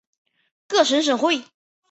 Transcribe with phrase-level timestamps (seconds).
[0.67, 1.43] 各省省会。